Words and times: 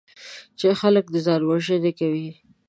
چې 0.59 0.67
خلک 0.79 1.05
ځانوژنې 1.25 1.91
کوي. 1.99 2.29